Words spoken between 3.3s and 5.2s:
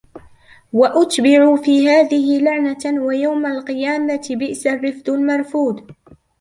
الْقِيَامَةِ بِئْسَ الرِّفْدُ